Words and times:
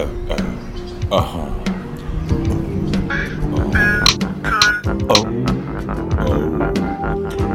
uh, 0.00 0.36
uh 1.12 1.20
huh. 1.20 1.50
Oh. 5.08 5.10
Oh. 5.10 5.24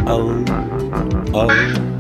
Oh. 0.07 0.45
Oh. 1.33 1.49
oh. 1.49 1.94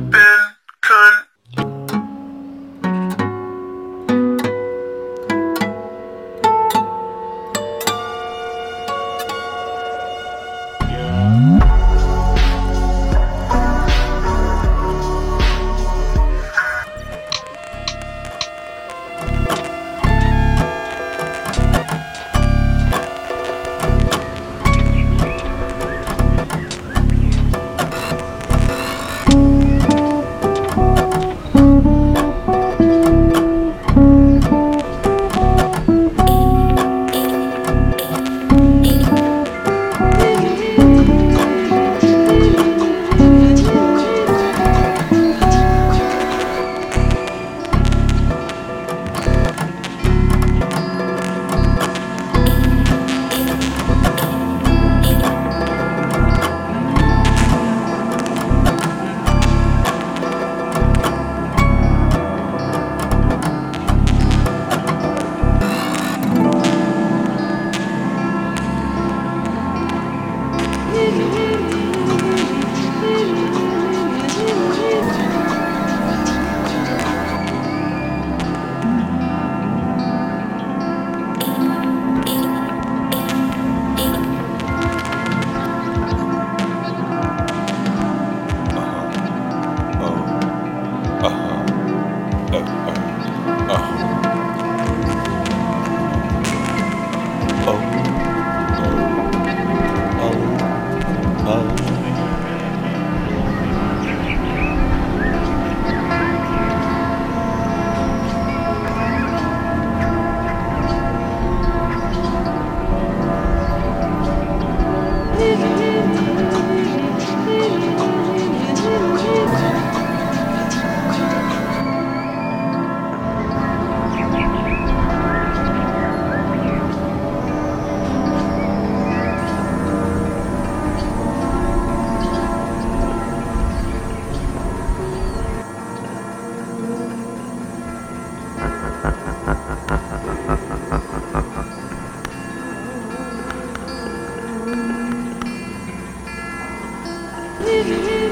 You. 147.67 148.24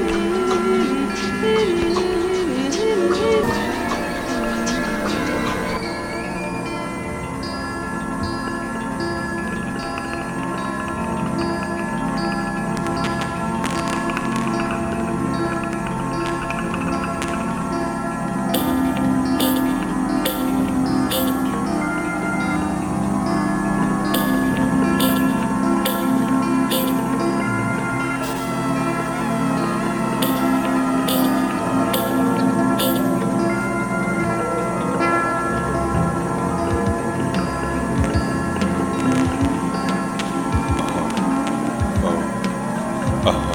Thank 43.24 43.54